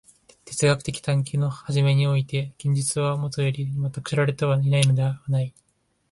[0.45, 5.53] 哲学的探求の初めにおいて現実はもとより全く知られていないのではない。